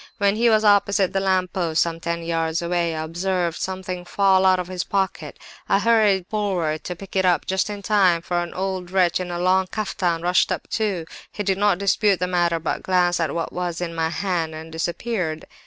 [0.17, 4.47] When he was opposite the lamp post, some ten yards away, I observed something fall
[4.47, 5.37] out of his pocket.
[5.69, 9.29] I hurried forward to pick it up, just in time, for an old wretch in
[9.29, 11.05] a long kaftan rushed up too.
[11.31, 14.71] He did not dispute the matter, but glanced at what was in my hand and
[14.71, 15.45] disappeared.